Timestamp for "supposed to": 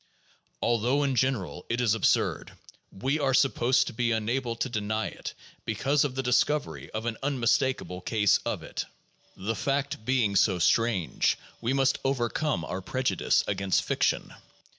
3.35-3.93